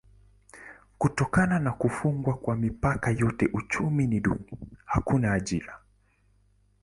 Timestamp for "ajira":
5.33-5.79